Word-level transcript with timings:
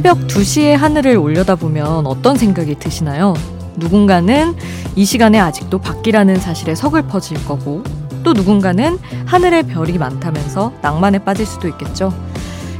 새벽 0.00 0.28
2시에 0.28 0.76
하늘을 0.76 1.18
올려다보면 1.18 2.06
어떤 2.06 2.38
생각이 2.38 2.76
드시나요? 2.76 3.34
누군가는 3.76 4.56
이 4.96 5.04
시간에 5.04 5.38
아직도 5.38 5.78
밖이라는 5.78 6.36
사실에 6.36 6.74
서글퍼질 6.74 7.44
거고 7.44 7.84
또 8.22 8.32
누군가는 8.32 8.98
하늘에 9.26 9.60
별이 9.60 9.98
많다면서 9.98 10.72
낭만에 10.80 11.18
빠질 11.18 11.44
수도 11.44 11.68
있겠죠. 11.68 12.14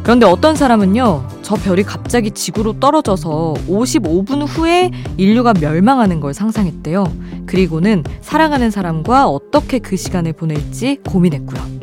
그런데 0.02 0.25
어떤 0.25 0.56
사람은요, 0.56 1.29
저 1.43 1.56
별이 1.56 1.83
갑자기 1.83 2.30
지구로 2.30 2.80
떨어져서 2.80 3.52
55분 3.68 4.46
후에 4.48 4.91
인류가 5.18 5.52
멸망하는 5.52 6.21
걸 6.21 6.32
상상했대요. 6.32 7.05
그리고는 7.45 8.02
사랑하는 8.23 8.71
사람과 8.71 9.29
어떻게 9.29 9.79
그 9.79 9.98
시간을 9.98 10.32
보낼지 10.32 11.01
고민했고요. 11.07 11.80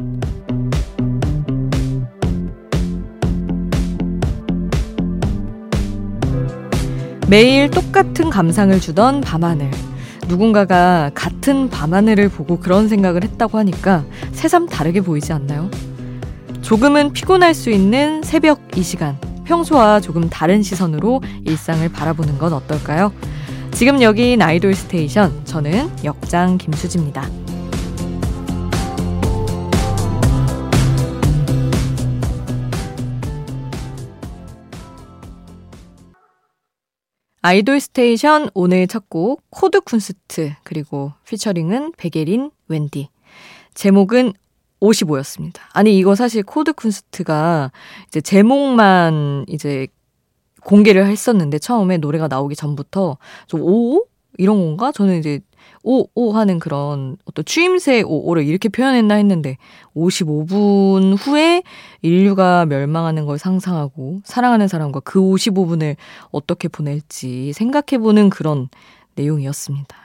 매일 7.30 7.70
똑같은 7.70 8.30
감상을 8.30 8.80
주던 8.80 9.20
밤하늘. 9.20 9.70
누군가가 10.30 11.12
같은 11.14 11.70
밤하늘을 11.70 12.30
보고 12.30 12.58
그런 12.58 12.88
생각을 12.88 13.24
했다고 13.24 13.58
하니까 13.58 14.06
새삼 14.32 14.68
다르게 14.68 15.02
보이지 15.02 15.34
않나요? 15.34 15.70
조금은 16.62 17.12
피곤할 17.12 17.54
수 17.54 17.70
있는 17.70 18.24
새벽 18.24 18.62
이 18.78 18.82
시간. 18.82 19.18
평소와 19.44 20.00
조금 20.00 20.30
다른 20.30 20.64
시선으로 20.64 21.22
일상을 21.46 21.88
바라보는 21.90 22.38
건 22.38 22.54
어떨까요? 22.54 23.12
지금 23.72 24.02
여긴 24.02 24.42
아이돌 24.42 24.74
스테이션. 24.74 25.42
저는 25.44 25.90
역장 26.06 26.58
김수지입니다. 26.58 27.30
아이돌 37.48 37.80
스테이션 37.80 38.50
오늘 38.54 38.88
첫 38.88 39.06
곡 39.08 39.42
코드 39.50 39.80
쿤스트 39.80 40.54
그리고 40.64 41.14
featuring은 41.26 41.94
백예린 41.96 42.52
웬디 42.68 43.08
제목은 43.74 44.34
55였습니다. 44.82 45.60
아니 45.72 45.98
이거 45.98 46.14
사실 46.14 46.44
코드 46.44 46.74
쿤스트가 46.74 47.72
이제 48.10 48.20
제목만 48.20 49.46
이제 49.48 49.88
공개를 50.66 51.08
했었는데 51.08 51.60
처음에 51.60 51.96
노래가 51.96 52.28
나오기 52.28 52.58
전부터 52.58 53.18
좀5 53.48 54.06
이런 54.38 54.58
건가? 54.58 54.92
저는 54.92 55.18
이제 55.18 55.40
오, 55.84 56.08
오 56.16 56.34
하는 56.34 56.60
그런 56.60 57.18
어떤 57.26 57.46
추임새 57.46 58.02
오오를 58.04 58.46
이렇게 58.46 58.70
표현했나 58.70 59.16
했는데 59.16 59.58
55분 59.96 61.18
후에 61.20 61.64
인류가 62.02 62.66
멸망하는 62.66 63.26
걸 63.26 63.38
상상하고 63.38 64.22
사랑하는 64.24 64.68
사람과 64.68 65.00
그 65.02 65.20
55분을 65.20 65.96
어떻게 66.32 66.68
보낼지 66.68 67.54
생각해보는 67.54 68.30
그런 68.30 68.70
내용이었습니다. 69.16 69.96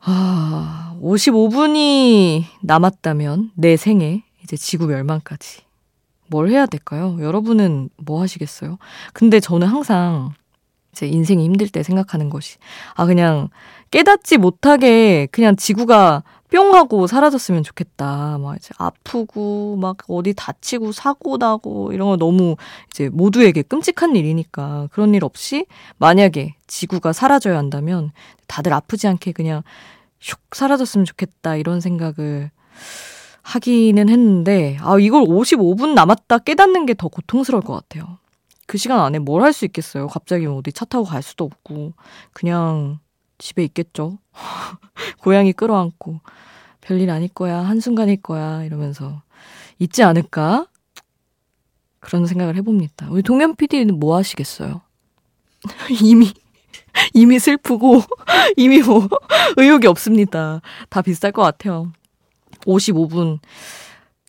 아, 0.00 0.96
55분이 1.02 2.44
남았다면 2.62 3.52
내 3.54 3.76
생에 3.76 4.22
이제 4.42 4.56
지구 4.56 4.86
멸망까지 4.86 5.62
뭘 6.28 6.48
해야 6.50 6.66
될까요? 6.66 7.16
여러분은 7.20 7.90
뭐 7.96 8.20
하시겠어요? 8.20 8.78
근데 9.12 9.40
저는 9.40 9.66
항상 9.66 10.32
제 10.92 11.06
인생이 11.06 11.44
힘들 11.44 11.68
때 11.68 11.82
생각하는 11.82 12.30
것이 12.30 12.58
아 12.94 13.04
그냥 13.06 13.48
깨닫지 13.94 14.38
못하게 14.38 15.28
그냥 15.30 15.54
지구가 15.54 16.24
뿅 16.50 16.74
하고 16.74 17.06
사라졌으면 17.06 17.62
좋겠다. 17.62 18.38
막 18.38 18.56
이제 18.56 18.70
아프고 18.76 19.76
막 19.76 19.98
어디 20.08 20.34
다치고 20.34 20.90
사고 20.90 21.36
나고 21.36 21.92
이런 21.92 22.08
거 22.08 22.16
너무 22.16 22.56
이제 22.90 23.08
모두에게 23.08 23.62
끔찍한 23.62 24.16
일이니까 24.16 24.88
그런 24.90 25.14
일 25.14 25.24
없이 25.24 25.66
만약에 25.98 26.56
지구가 26.66 27.12
사라져야 27.12 27.56
한다면 27.56 28.10
다들 28.48 28.72
아프지 28.72 29.06
않게 29.06 29.30
그냥 29.30 29.62
슉 30.20 30.38
사라졌으면 30.50 31.04
좋겠다 31.04 31.54
이런 31.54 31.80
생각을 31.80 32.50
하기는 33.42 34.08
했는데 34.08 34.76
아 34.80 34.96
이걸 34.98 35.22
55분 35.22 35.94
남았다 35.94 36.38
깨닫는 36.38 36.86
게 36.86 36.94
더 36.94 37.06
고통스러울 37.06 37.62
것 37.62 37.74
같아요. 37.74 38.18
그 38.66 38.76
시간 38.76 38.98
안에 39.00 39.20
뭘 39.20 39.42
할 39.42 39.52
수 39.52 39.64
있겠어요? 39.66 40.08
갑자기 40.08 40.46
어디 40.46 40.72
차 40.72 40.84
타고 40.84 41.04
갈 41.04 41.22
수도 41.22 41.44
없고 41.44 41.92
그냥 42.32 42.98
집에 43.38 43.64
있겠죠. 43.64 44.18
고양이 45.18 45.52
끌어안고 45.52 46.20
별일 46.80 47.10
아닐 47.10 47.28
거야 47.28 47.58
한순간일 47.60 48.22
거야 48.22 48.62
이러면서 48.64 49.22
있지 49.78 50.02
않을까? 50.02 50.66
그런 52.00 52.26
생각을 52.26 52.56
해봅니다. 52.56 53.08
우리 53.10 53.22
동현 53.22 53.56
PD는 53.56 53.98
뭐 53.98 54.16
하시겠어요? 54.16 54.82
이미 56.02 56.30
이미 57.14 57.38
슬프고 57.38 58.02
이미 58.56 58.82
뭐 58.82 59.08
의욕이 59.56 59.86
없습니다. 59.86 60.60
다 60.90 61.02
비쌀 61.02 61.32
것 61.32 61.42
같아요. 61.42 61.92
55분 62.66 63.38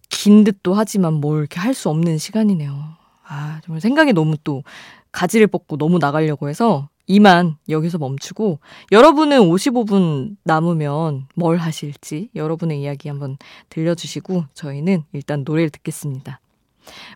긴 0.10 0.44
듯도 0.44 0.74
하지만 0.74 1.16
뭘 1.16 1.40
이렇게 1.40 1.60
할 1.60 1.74
수 1.74 1.90
없는 1.90 2.18
시간이네요. 2.18 2.96
아, 3.28 3.60
정말 3.66 3.82
생각이 3.82 4.14
너무 4.14 4.38
또 4.44 4.64
가지를 5.12 5.48
뻗고 5.48 5.78
너무 5.78 5.98
나가려고 6.00 6.48
해서 6.50 6.90
이만 7.08 7.58
여기서 7.70 7.98
멈추고 7.98 8.60
여러분은 8.92 9.40
55분 9.40 10.38
남으면 10.44 11.28
뭘 11.36 11.58
하실지 11.58 12.30
여러분의 12.36 12.82
이야기 12.82 13.10
한번 13.10 13.38
들려주시고 13.70 14.46
저희는 14.54 15.04
일단 15.14 15.44
노래를 15.46 15.70
듣겠습니다. 15.70 16.40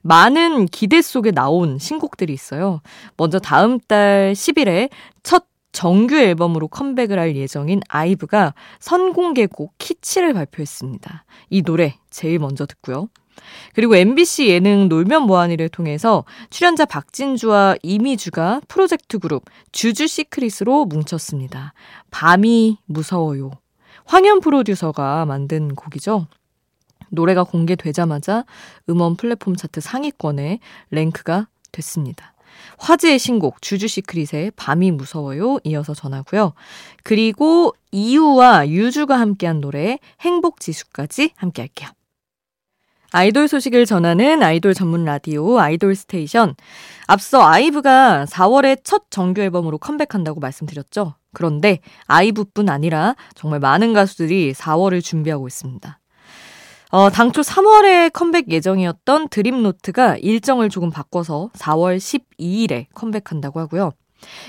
많은 0.01 0.65
기대 0.67 1.01
속에 1.01 1.31
나온 1.31 1.77
신곡들이 1.77 2.33
있어요. 2.33 2.81
먼저 3.17 3.39
다음 3.39 3.79
달 3.79 4.33
10일에 4.33 4.89
첫 5.23 5.45
정규 5.71 6.15
앨범으로 6.15 6.67
컴백을 6.67 7.19
할 7.19 7.35
예정인 7.35 7.81
아이브가 7.87 8.53
선공개곡 8.79 9.75
키치를 9.77 10.33
발표했습니다. 10.33 11.25
이 11.49 11.61
노래 11.61 11.95
제일 12.09 12.39
먼저 12.39 12.65
듣고요. 12.65 13.09
그리고 13.73 13.95
MBC 13.95 14.49
예능 14.49 14.89
놀면 14.89 15.23
뭐하니를 15.23 15.69
통해서 15.69 16.23
출연자 16.49 16.85
박진주와 16.85 17.75
이미주가 17.83 18.61
프로젝트 18.67 19.19
그룹 19.19 19.45
주주 19.71 20.07
시크릿으로 20.07 20.85
뭉쳤습니다. 20.85 21.73
밤이 22.11 22.77
무서워요. 22.85 23.51
황현 24.05 24.39
프로듀서가 24.39 25.25
만든 25.25 25.75
곡이죠. 25.75 26.27
노래가 27.09 27.43
공개되자마자 27.43 28.45
음원 28.89 29.15
플랫폼 29.15 29.55
차트 29.55 29.81
상위권에 29.81 30.59
랭크가 30.91 31.47
됐습니다. 31.71 32.33
화제의 32.77 33.19
신곡 33.19 33.61
쥬쥬 33.61 33.87
시크릿의 33.87 34.51
밤이 34.55 34.91
무서워요 34.91 35.59
이어서 35.63 35.93
전하고요. 35.93 36.53
그리고 37.03 37.73
이유와 37.91 38.69
유주가 38.69 39.19
함께한 39.19 39.61
노래 39.61 39.99
행복 40.21 40.59
지수까지 40.59 41.31
함께 41.35 41.61
할게요. 41.61 41.89
아이돌 43.11 43.47
소식을 43.47 43.85
전하는 43.85 44.43
아이돌 44.43 44.73
전문 44.73 45.03
라디오 45.03 45.59
아이돌 45.59 45.95
스테이션. 45.95 46.55
앞서 47.07 47.41
아이브가 47.41 48.25
4월에 48.29 48.81
첫 48.83 49.03
정규 49.09 49.41
앨범으로 49.41 49.79
컴백한다고 49.79 50.39
말씀드렸죠. 50.39 51.15
그런데 51.33 51.79
아이브뿐 52.05 52.69
아니라 52.69 53.15
정말 53.33 53.59
많은 53.59 53.93
가수들이 53.93 54.53
4월을 54.53 55.03
준비하고 55.03 55.47
있습니다. 55.47 55.99
어, 56.91 57.09
당초 57.09 57.41
3월에 57.41 58.11
컴백 58.13 58.51
예정이었던 58.51 59.29
드림노트가 59.29 60.17
일정을 60.17 60.69
조금 60.69 60.89
바꿔서 60.89 61.49
4월 61.53 61.97
12일에 61.97 62.87
컴백한다고 62.93 63.59
하고요. 63.59 63.91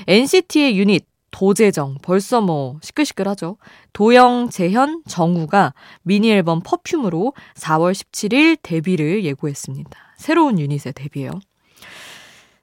NCT의 0.07 0.79
유닛 0.79 1.07
도재정 1.31 1.97
벌써 2.03 2.41
뭐 2.41 2.79
시끌시끌하죠. 2.83 3.57
도영, 3.93 4.51
재현, 4.51 5.03
정우가 5.07 5.75
미니 6.03 6.31
앨범 6.31 6.61
퍼퓸으로 6.61 7.35
4월 7.55 7.93
17일 7.93 8.59
데뷔를 8.63 9.25
예고했습니다. 9.25 9.91
새로운 10.17 10.59
유닛의 10.59 10.93
데뷔예요. 10.95 11.33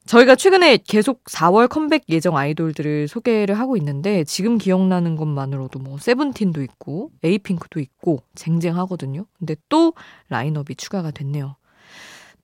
저희가 0.07 0.35
최근에 0.35 0.77
계속 0.87 1.25
4월 1.25 1.67
컴백 1.67 2.03
예정 2.07 2.37
아이돌들을 2.37 3.09
소개를 3.09 3.59
하고 3.59 3.75
있는데 3.75 4.23
지금 4.23 4.57
기억나는 4.57 5.17
것만으로도 5.17 5.79
뭐 5.79 5.97
세븐틴도 5.97 6.63
있고 6.63 7.11
에이핑크도 7.23 7.81
있고 7.81 8.23
쟁쟁하거든요. 8.33 9.25
근데 9.37 9.55
또 9.67 9.93
라인업이 10.29 10.75
추가가 10.75 11.11
됐네요. 11.11 11.57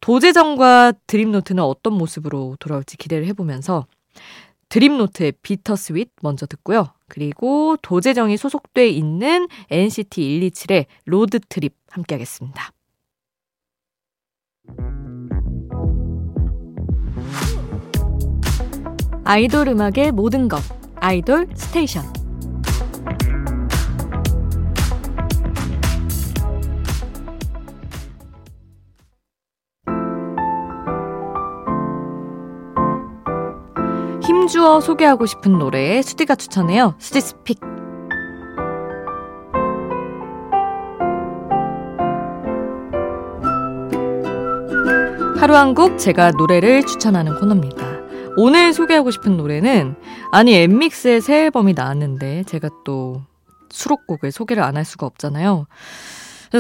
도재정과 0.02 0.94
드림노트는 1.08 1.64
어떤 1.64 1.94
모습으로 1.94 2.58
돌아올지 2.60 2.98
기대를 2.98 3.26
해보면서 3.28 3.88
드림노트의 4.74 5.34
Bittersweet 5.44 6.10
먼저 6.24 6.48
듣고요. 6.48 6.88
그리고 7.08 7.78
도재정이 7.84 8.38
소속돼 8.38 8.90
있는 8.90 9.48
NCT 9.70 10.40
127의 10.40 10.86
Road 11.06 11.41
Trip 11.41 11.76
함께 11.92 12.16
하겠습니다. 12.16 12.72
아이돌 19.24 19.68
음악의 19.68 20.12
모든 20.12 20.48
것 20.48 20.60
아이돌 20.96 21.50
스테이션 21.54 22.23
힘주어 34.54 34.82
소개하고 34.82 35.26
싶은 35.26 35.58
노래 35.58 36.00
수디가 36.04 36.36
추천해요. 36.36 36.94
수디 37.00 37.22
스픽. 37.22 37.60
하루 45.38 45.56
한 45.56 45.74
곡 45.74 45.98
제가 45.98 46.32
노래를 46.32 46.86
추천하는 46.86 47.38
코너입니다. 47.40 47.84
오늘 48.38 48.74
소개하고 48.74 49.12
싶은 49.12 49.38
노래는 49.38 49.96
아니 50.32 50.54
엔믹스의 50.56 51.22
새 51.22 51.46
앨범이 51.46 51.74
나왔는데 51.74 52.44
제가 52.44 52.70
또 52.86 53.22
수록곡을 53.70 54.32
소개를 54.32 54.64
안 54.64 54.78
할 54.78 54.86
수가 54.86 55.06
없잖아요. 55.06 55.66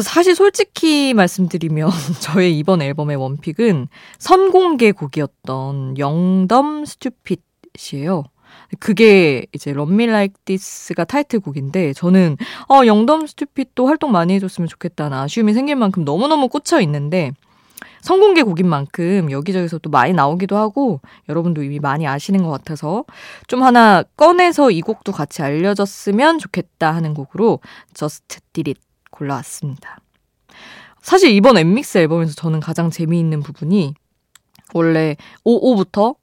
사실 0.01 0.35
솔직히 0.35 1.13
말씀드리면 1.13 1.89
저의 2.19 2.57
이번 2.57 2.81
앨범의 2.81 3.15
one 3.15 3.37
pick은 3.37 3.87
선공개 4.17 4.91
곡이었던 4.91 5.99
Young 5.99 6.47
Dumb 6.47 6.85
Stupid 6.85 7.41
이에요. 7.93 8.23
그게 8.79 9.45
이제 9.53 9.73
Love 9.73 9.94
Me 9.94 10.05
Like 10.05 10.35
This가 10.45 11.05
타이틀곡인데 11.05 11.93
저는 11.93 12.37
어 12.69 12.85
Young 12.85 13.07
Dumb 13.07 13.25
Stupid도 13.25 13.87
활동 13.87 14.11
많이 14.11 14.33
해줬으면 14.35 14.67
좋겠다는 14.67 15.17
아쉬움이 15.17 15.53
생길 15.53 15.75
만큼 15.75 16.05
너무너무 16.05 16.49
꽂혀 16.49 16.79
있는데 16.81 17.31
성공개 18.01 18.43
곡인 18.43 18.67
만큼 18.67 19.31
여기저기서 19.31 19.79
또 19.79 19.89
많이 19.89 20.13
나오기도 20.13 20.57
하고 20.57 20.99
여러분도 21.29 21.63
이미 21.63 21.79
많이 21.79 22.05
아시는 22.05 22.43
것 22.43 22.49
같아서 22.49 23.05
좀 23.47 23.63
하나 23.63 24.03
꺼내서 24.17 24.71
이 24.71 24.81
곡도 24.81 25.11
같이 25.11 25.41
알려졌으면 25.41 26.37
좋겠다 26.39 26.93
하는 26.93 27.13
곡으로 27.13 27.59
Just 27.93 28.39
Did 28.53 28.71
It 28.71 28.81
골라왔습니다. 29.09 29.99
사실 31.01 31.31
이번 31.31 31.57
엠믹스 31.57 31.97
앨범에서 31.99 32.33
저는 32.33 32.59
가장 32.59 32.89
재미있는 32.89 33.41
부분이 33.41 33.93
원래 34.73 35.15
55부터 35.45 36.15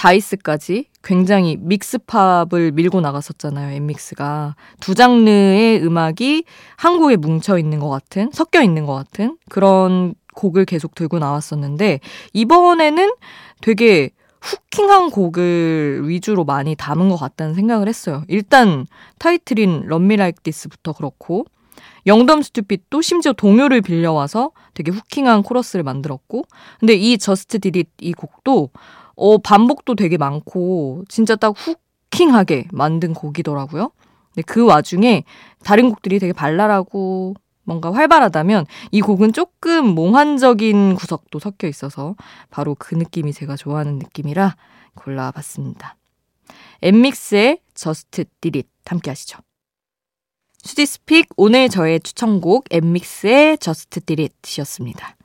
다이스까지 0.00 0.86
굉장히 1.02 1.58
믹스팝을 1.60 2.72
밀고 2.72 3.02
나갔었잖아요, 3.02 3.74
엠믹스가. 3.74 4.56
두 4.80 4.94
장르의 4.94 5.84
음악이 5.84 6.44
한 6.76 6.93
곡에 6.93 7.16
뭉쳐 7.16 7.58
있는 7.58 7.80
것 7.80 7.90
같은, 7.90 8.30
섞여 8.32 8.62
있는 8.62 8.86
것 8.86 8.94
같은 8.94 9.36
그런 9.50 10.14
곡을 10.34 10.64
계속 10.64 10.94
들고 10.94 11.18
나왔었는데 11.18 12.00
이번에는 12.32 13.12
되게 13.60 14.08
hooking한 14.40 15.10
곡을 15.10 16.04
위주로 16.06 16.44
많이 16.46 16.74
담은 16.76 17.10
것 17.10 17.16
같다는 17.16 17.52
생각을 17.52 17.86
했어요. 17.86 18.24
일단 18.28 18.86
타이틀인 19.18 19.82
Love 19.86 20.06
Me 20.06 20.16
Like 20.16 20.40
This부터 20.42 20.94
그렇고 20.94 21.44
Young 22.06 22.25
Dumb 22.25 22.40
Stupid도 22.40 23.02
심지어 23.02 23.34
동요를 23.34 23.82
빌려와서 23.82 24.52
되게 24.72 24.90
hooking한 24.92 25.42
코러스를 25.42 25.82
만들었고 25.82 26.44
근데 26.78 26.94
이 26.94 27.18
Just 27.18 27.58
Did 27.58 27.76
It 27.76 27.88
이 28.00 28.14
곡도 28.14 28.70
어 29.16 29.38
반복도 29.38 29.94
되게 29.94 30.16
많고 30.16 31.04
진짜 31.08 31.36
딱 31.36 31.54
hooking하게 31.56 32.68
만든 32.72 33.14
곡이더라고요. 33.14 33.90
근데 34.32 34.42
그 34.42 34.64
와중에 34.64 35.24
다른 35.64 35.90
곡들이 35.90 36.18
되게 36.18 36.32
발랄하고 36.32 37.34
뭔가 37.64 37.92
활발하다면 37.92 38.66
이 38.90 39.00
곡은 39.00 39.32
조금 39.32 39.86
몽환적인 39.94 40.94
구석도 40.94 41.38
섞여 41.38 41.68
있어서 41.68 42.16
바로 42.50 42.74
그 42.78 42.94
느낌이 42.94 43.32
제가 43.32 43.56
좋아하는 43.56 43.98
느낌이라 43.98 44.56
골라봤습니다. 44.94 45.96
엠믹스의 46.82 47.60
Just 47.74 48.24
Did 48.40 48.58
It 48.58 48.68
함께 48.86 49.10
하시죠. 49.10 49.38
수디스픽 50.62 51.28
오늘 51.36 51.68
저의 51.68 52.00
추천곡 52.00 52.64
엠믹스의 52.70 53.58
Just 53.58 54.00
Did 54.00 54.30
It이었습니다. 54.42 55.16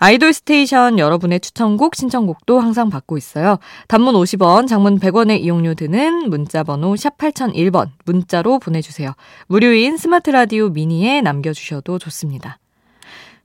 아이돌 0.00 0.32
스테이션 0.32 0.98
여러분의 0.98 1.40
추천곡, 1.40 1.96
신청곡도 1.96 2.60
항상 2.60 2.88
받고 2.88 3.18
있어요. 3.18 3.58
단문 3.88 4.14
50원, 4.14 4.68
장문 4.68 5.00
100원의 5.00 5.40
이용료 5.40 5.74
드는 5.74 6.30
문자번호 6.30 6.94
샵 6.96 7.18
8001번 7.18 7.90
문자로 8.04 8.60
보내주세요. 8.60 9.12
무료인 9.48 9.96
스마트 9.96 10.30
라디오 10.30 10.68
미니에 10.68 11.20
남겨주셔도 11.20 11.98
좋습니다. 11.98 12.58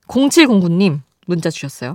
0709님 0.06 1.00
문자 1.26 1.50
주셨어요. 1.50 1.94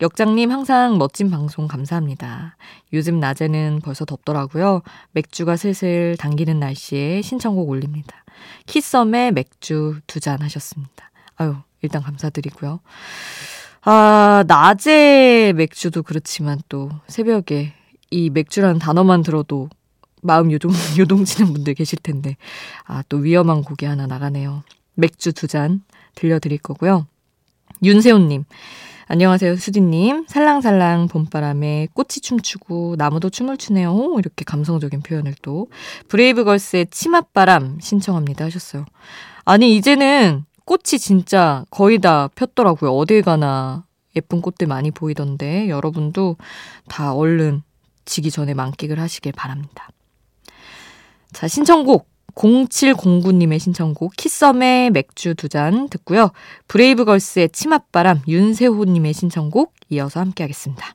역장님 0.00 0.50
항상 0.50 0.96
멋진 0.96 1.30
방송 1.30 1.66
감사합니다. 1.68 2.56
요즘 2.94 3.20
낮에는 3.20 3.80
벌써 3.84 4.06
덥더라고요. 4.06 4.80
맥주가 5.12 5.56
슬슬 5.56 6.16
당기는 6.18 6.58
날씨에 6.58 7.20
신청곡 7.20 7.68
올립니다. 7.68 8.24
키썸의 8.64 9.32
맥주 9.32 10.00
두 10.06 10.20
잔 10.20 10.40
하셨습니다. 10.40 11.10
아유, 11.36 11.56
일단 11.82 12.02
감사드리고요. 12.02 12.80
아, 13.82 14.44
낮에 14.46 15.52
맥주도 15.56 16.02
그렇지만 16.02 16.60
또 16.68 16.90
새벽에 17.08 17.72
이 18.10 18.28
맥주라는 18.30 18.78
단어만 18.78 19.22
들어도 19.22 19.68
마음 20.22 20.52
요동, 20.52 20.70
요동치는 20.98 21.52
분들 21.52 21.74
계실 21.74 21.98
텐데. 22.02 22.36
아, 22.84 23.02
또 23.08 23.18
위험한 23.18 23.62
곡이 23.62 23.86
하나 23.86 24.06
나가네요. 24.06 24.62
맥주 24.94 25.32
두 25.32 25.46
잔 25.46 25.82
들려드릴 26.14 26.58
거고요. 26.58 27.06
윤세훈님. 27.82 28.44
안녕하세요, 29.08 29.56
수디님. 29.56 30.26
살랑살랑 30.28 31.08
봄바람에 31.08 31.88
꽃이 31.94 32.20
춤추고 32.22 32.94
나무도 32.98 33.30
춤을 33.30 33.56
추네요. 33.56 34.14
이렇게 34.18 34.44
감성적인 34.44 35.00
표현을 35.00 35.34
또. 35.42 35.68
브레이브걸스의 36.08 36.88
치맛바람 36.90 37.78
신청합니다 37.80 38.44
하셨어요. 38.44 38.84
아니, 39.46 39.74
이제는 39.76 40.44
꽃이 40.70 41.00
진짜 41.00 41.64
거의 41.70 41.98
다 41.98 42.28
폈더라고요. 42.36 42.92
어딜 42.96 43.22
가나 43.22 43.86
예쁜 44.14 44.40
꽃들 44.40 44.68
많이 44.68 44.92
보이던데 44.92 45.68
여러분도 45.68 46.36
다 46.86 47.12
얼른 47.12 47.64
지기 48.04 48.30
전에 48.30 48.54
만끽을 48.54 49.00
하시길 49.00 49.32
바랍니다. 49.32 49.88
자, 51.32 51.48
신청곡 51.48 52.08
0709님의 52.36 53.58
신청곡 53.58 54.12
키썸의 54.16 54.90
맥주 54.90 55.34
두 55.34 55.48
잔 55.48 55.88
듣고요. 55.88 56.30
브레이브걸스의 56.68 57.48
치맛바람 57.48 58.20
윤세호님의 58.28 59.12
신청곡 59.12 59.74
이어서 59.88 60.20
함께 60.20 60.44
하겠습니다. 60.44 60.94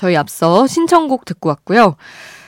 저희 0.00 0.16
앞서 0.16 0.66
신청곡 0.66 1.26
듣고 1.26 1.50
왔고요. 1.50 1.94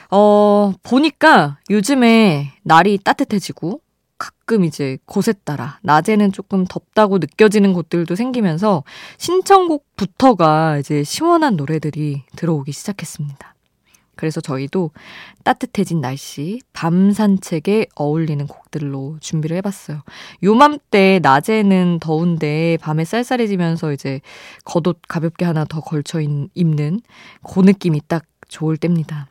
어, 0.09 0.73
보니까 0.81 1.59
요즘에 1.69 2.51
날이 2.63 2.97
따뜻해지고 2.97 3.79
가끔 4.17 4.63
이제 4.63 4.97
곳에 5.05 5.33
따라 5.45 5.77
낮에는 5.83 6.31
조금 6.31 6.65
덥다고 6.65 7.19
느껴지는 7.19 7.73
곳들도 7.73 8.15
생기면서 8.15 8.83
신청곡부터가 9.19 10.79
이제 10.79 11.03
시원한 11.03 11.55
노래들이 11.55 12.23
들어오기 12.35 12.71
시작했습니다. 12.71 13.52
그래서 14.15 14.41
저희도 14.41 14.91
따뜻해진 15.43 16.01
날씨, 16.01 16.61
밤 16.71 17.11
산책에 17.11 17.87
어울리는 17.95 18.45
곡들로 18.47 19.17
준비를 19.19 19.57
해봤어요. 19.57 20.03
요맘때 20.43 21.19
낮에는 21.23 21.99
더운데 21.99 22.77
밤에 22.81 23.05
쌀쌀해지면서 23.05 23.91
이제 23.93 24.21
겉옷 24.65 25.01
가볍게 25.07 25.45
하나 25.45 25.65
더 25.65 25.81
걸쳐 25.81 26.19
입는 26.21 27.01
그 27.43 27.59
느낌이 27.61 28.01
딱 28.07 28.23
좋을 28.47 28.77
때입니다. 28.77 29.27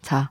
자, 0.00 0.30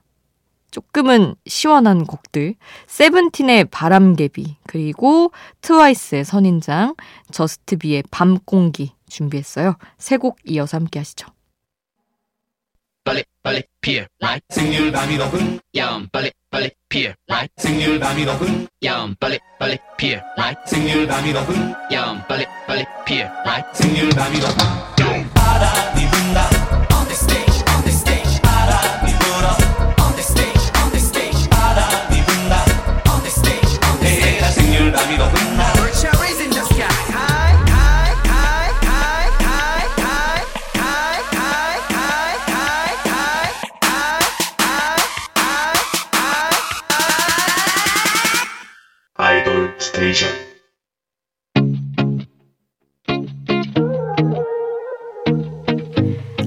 조금은 0.72 1.36
시원한 1.46 2.05
곡들, 2.05 2.55
세븐틴의 2.88 3.65
바람개비, 3.65 4.55
그리고 4.65 5.34
트와이스의 5.60 6.24
선인장, 6.24 6.96
저스트비의 7.31 8.03
밤공기 8.10 8.93
준비했어요. 9.10 9.75
세 9.98 10.17
곡 10.17 10.38
이어서 10.46 10.77
함께 10.77 11.00
하시죠. 11.00 11.27
빨리 13.43 13.63
피어 13.81 14.05
라이 14.19 14.39
생률 14.50 14.91
밤이 14.91 15.17
높은 15.17 15.60
야음 15.75 16.07
빨리 16.12 16.31
빨리 16.51 16.69
피어 16.89 17.12
라이 17.27 17.48
생률 17.57 18.00
밤이 18.00 18.24
높은 18.24 18.67
야음 18.83 19.15
빨리 19.19 19.39
빨리 19.60 19.77
피어 19.98 20.19
라이 20.38 20.53
생률 20.67 21.07
밤이 21.07 21.33
높은 21.33 21.74
야음 21.91 22.21
빨리 22.27 22.45
빨리 22.67 22.86
피어 23.05 23.27
라이 23.43 23.63
생률 23.74 24.10
밤이 24.10 24.38
높은 24.39 25.33
바람이 25.33 26.07
분다 26.12 26.61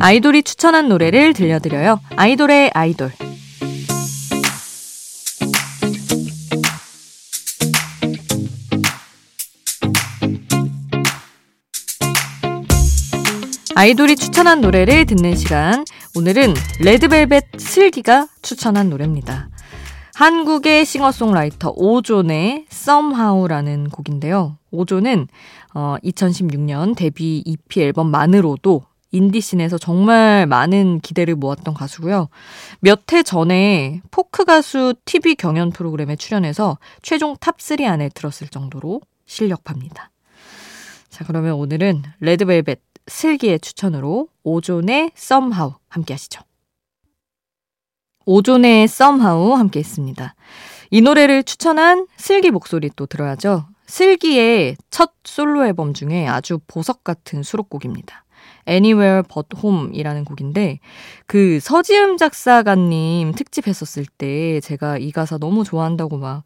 아이돌이 0.05 0.43
추천한 0.43 0.91
노래를 0.91 1.33
들려드려요. 1.33 1.99
아이돌의 2.15 2.73
아이돌. 2.75 3.11
아이돌이 13.75 14.17
추천한 14.17 14.61
노래를 14.61 15.07
듣는 15.07 15.37
시간. 15.37 15.87
오늘은 16.15 16.53
레드벨벳 16.83 17.45
슬기가 17.57 18.29
추천한 18.43 18.91
노래입니다. 18.91 19.49
한국의 20.15 20.85
싱어송라이터 20.85 21.73
오존의 21.77 22.67
Somehow라는 22.71 23.89
곡인데요. 23.89 24.59
오존은 24.71 25.29
어, 25.73 25.97
2016년 26.05 26.95
데뷔 26.95 27.43
EP 27.47 27.81
앨범만으로도 27.81 28.83
인디 29.15 29.35
scene에서 29.35 29.79
정말 29.79 30.47
많은 30.47 31.01
기대를 31.01 31.37
모았던 31.37 31.75
가수고요. 31.75 32.29
몇 32.81 33.13
해 33.13 33.23
전에 33.23 34.01
포크 34.11 34.45
가수 34.45 34.95
TV 35.05 35.37
경연 35.37 35.71
프로그램에 35.71 36.17
출연해서 36.17 36.79
최종 37.03 37.37
top 37.37 37.73
3 37.73 37.85
안에 37.87 38.09
들었을 38.11 38.49
정도로 38.49 39.01
실력파입니다. 39.27 40.11
자, 41.11 41.25
그러면 41.25 41.55
오늘은 41.55 42.03
레드벨벳 42.21 42.81
슬기의 43.07 43.61
추천으로 43.61 44.29
오존의 44.43 45.13
Somehow 45.17 45.75
함께 45.89 46.15
하시죠. 46.15 46.43
오존의 48.27 48.85
Somehow 48.85 49.53
함께 49.53 49.81
했습니다. 49.81 50.35
이 50.91 51.01
노래를 51.03 51.45
추천한 51.45 52.07
슬기 52.17 52.51
목소리 52.51 52.91
또 52.97 53.07
들어야죠. 53.07 53.67
슬기의 53.87 54.77
첫 54.91 55.13
솔로 55.25 55.67
앨범 55.67 55.93
중에 55.93 56.27
아주 56.27 56.59
보석 56.67 57.05
같은 57.05 57.43
수록곡입니다. 57.43 58.24
Anywhere 58.69 59.23
But 59.23 59.49
Home이라는 59.57 60.25
곡인데 60.25 60.81
그 61.27 61.59
서지음 61.61 62.17
작사가님 62.17 63.33
특집 63.33 63.69
했었을 63.69 64.07
때 64.07 64.61
제가 64.61 64.99
이 64.99 65.13
가사 65.13 65.39
너무 65.39 65.65
좋아한다고 65.65 66.19
막 66.19 66.45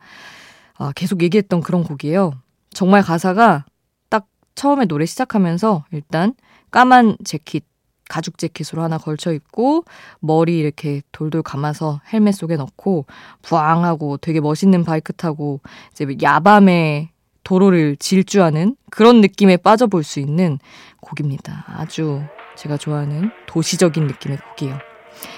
아, 0.78 0.92
계속 0.94 1.22
얘기했던 1.22 1.60
그런 1.60 1.82
곡이에요. 1.82 2.32
정말 2.70 3.02
가사가 3.02 3.64
딱 4.08 4.26
처음에 4.54 4.86
노래 4.86 5.06
시작하면서 5.06 5.84
일단 5.90 6.34
까만 6.70 7.16
재킷, 7.24 7.64
가죽 8.08 8.38
재킷으로 8.38 8.82
하나 8.82 8.98
걸쳐 8.98 9.32
입고 9.32 9.84
머리 10.20 10.58
이렇게 10.58 11.02
돌돌 11.12 11.42
감아서 11.42 12.00
헬멧 12.12 12.34
속에 12.34 12.56
넣고 12.56 13.06
부앙하고 13.42 14.18
되게 14.18 14.40
멋있는 14.40 14.84
바이크 14.84 15.12
타고 15.12 15.60
이제 15.92 16.06
야밤에 16.22 17.10
도로를 17.48 17.96
질주하는 17.96 18.76
그런 18.90 19.22
느낌에 19.22 19.56
빠져볼 19.56 20.04
수 20.04 20.20
있는 20.20 20.58
곡입니다. 21.00 21.64
아주 21.66 22.22
제가 22.56 22.76
좋아하는 22.76 23.30
도시적인 23.46 24.06
느낌의 24.06 24.36
곡이에요. 24.36 24.78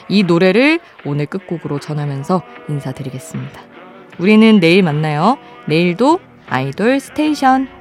이 0.09 0.25
노래를 0.25 0.81
오늘 1.05 1.27
끝곡으로 1.27 1.79
전하면서 1.79 2.43
인사드리겠습니다. 2.69 3.61
우리는 4.19 4.59
내일 4.59 4.83
만나요. 4.83 5.39
내일도 5.69 6.19
아이돌 6.49 6.99
스테이션. 6.99 7.80